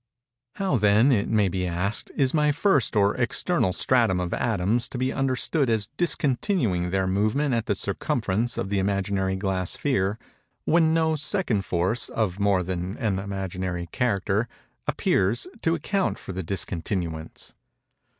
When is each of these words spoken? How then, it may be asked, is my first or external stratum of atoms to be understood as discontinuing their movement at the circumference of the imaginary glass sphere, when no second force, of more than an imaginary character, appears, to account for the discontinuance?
How 0.55 0.77
then, 0.77 1.11
it 1.11 1.29
may 1.29 1.47
be 1.47 1.67
asked, 1.67 2.09
is 2.15 2.33
my 2.33 2.51
first 2.51 2.95
or 2.95 3.15
external 3.17 3.71
stratum 3.71 4.19
of 4.19 4.33
atoms 4.33 4.89
to 4.89 4.97
be 4.97 5.13
understood 5.13 5.69
as 5.69 5.89
discontinuing 5.95 6.89
their 6.89 7.05
movement 7.05 7.53
at 7.53 7.67
the 7.67 7.75
circumference 7.75 8.57
of 8.57 8.69
the 8.69 8.79
imaginary 8.79 9.35
glass 9.35 9.73
sphere, 9.73 10.17
when 10.65 10.91
no 10.91 11.15
second 11.15 11.65
force, 11.65 12.09
of 12.09 12.39
more 12.39 12.63
than 12.63 12.97
an 12.97 13.19
imaginary 13.19 13.87
character, 13.91 14.47
appears, 14.87 15.45
to 15.61 15.75
account 15.75 16.17
for 16.17 16.33
the 16.33 16.41
discontinuance? 16.41 17.53